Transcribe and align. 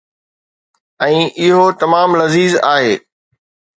۽ 1.07 1.19
اهو 1.49 1.61
تمام 1.85 2.09
لذيذ 2.23 2.53
آهي. 2.75 2.93